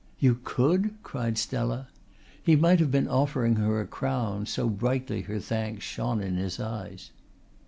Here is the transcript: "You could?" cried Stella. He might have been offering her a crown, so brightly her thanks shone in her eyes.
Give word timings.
"You 0.17 0.39
could?" 0.43 0.95
cried 1.03 1.37
Stella. 1.37 1.87
He 2.41 2.55
might 2.55 2.79
have 2.79 2.89
been 2.89 3.07
offering 3.07 3.57
her 3.57 3.79
a 3.79 3.85
crown, 3.85 4.47
so 4.47 4.67
brightly 4.67 5.21
her 5.21 5.39
thanks 5.39 5.83
shone 5.85 6.23
in 6.23 6.37
her 6.37 6.49
eyes. 6.65 7.11